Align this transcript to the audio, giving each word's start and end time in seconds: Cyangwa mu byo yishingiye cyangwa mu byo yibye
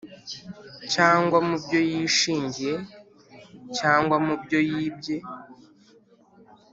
Cyangwa 0.93 1.37
mu 1.47 1.55
byo 1.63 1.79
yishingiye 1.91 2.75
cyangwa 3.77 4.15
mu 4.25 4.33
byo 4.43 4.59
yibye 4.69 5.17